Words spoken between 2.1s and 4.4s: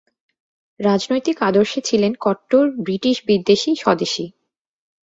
কট্টর ব্রিটিশ-বিদ্বেষী স্বদেশী।